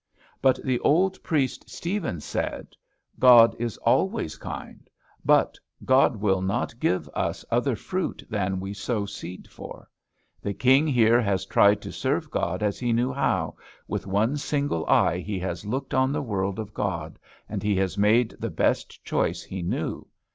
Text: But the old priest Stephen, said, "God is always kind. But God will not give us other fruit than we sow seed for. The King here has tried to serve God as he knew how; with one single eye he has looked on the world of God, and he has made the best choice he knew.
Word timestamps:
But 0.41 0.57
the 0.63 0.79
old 0.79 1.21
priest 1.21 1.69
Stephen, 1.69 2.21
said, 2.21 2.69
"God 3.19 3.55
is 3.59 3.77
always 3.77 4.35
kind. 4.35 4.89
But 5.23 5.59
God 5.85 6.15
will 6.15 6.41
not 6.41 6.79
give 6.79 7.07
us 7.13 7.45
other 7.51 7.75
fruit 7.75 8.23
than 8.27 8.59
we 8.59 8.73
sow 8.73 9.05
seed 9.05 9.47
for. 9.47 9.87
The 10.41 10.55
King 10.55 10.87
here 10.87 11.21
has 11.21 11.45
tried 11.45 11.81
to 11.83 11.91
serve 11.91 12.31
God 12.31 12.63
as 12.63 12.79
he 12.79 12.93
knew 12.93 13.13
how; 13.13 13.55
with 13.87 14.07
one 14.07 14.37
single 14.37 14.87
eye 14.87 15.19
he 15.19 15.37
has 15.37 15.67
looked 15.67 15.93
on 15.93 16.11
the 16.11 16.23
world 16.23 16.57
of 16.57 16.73
God, 16.73 17.19
and 17.47 17.61
he 17.61 17.75
has 17.75 17.95
made 17.95 18.31
the 18.39 18.49
best 18.49 19.03
choice 19.05 19.43
he 19.43 19.61
knew. 19.61 20.07